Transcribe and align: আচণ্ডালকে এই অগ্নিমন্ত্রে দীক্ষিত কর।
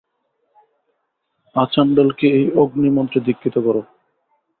আচণ্ডালকে 1.55 2.27
এই 2.37 2.45
অগ্নিমন্ত্রে 2.55 3.19
দীক্ষিত 3.27 3.55
কর। 3.57 3.75